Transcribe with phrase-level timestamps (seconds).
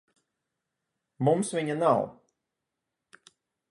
[1.29, 2.05] Mums viņa nav.